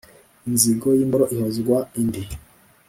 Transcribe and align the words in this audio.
Inzigo 0.47 0.87
y’imboro 0.97 1.25
ihozwa 1.35 1.77
indi. 2.01 2.23